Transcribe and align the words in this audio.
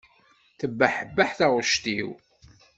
Tebbeḥbeḥ 0.59 1.29
taɣect-iw. 1.37 2.09